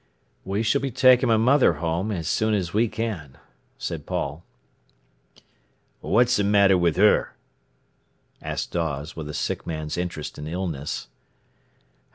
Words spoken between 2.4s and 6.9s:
as we can," said Paul. "What's a matter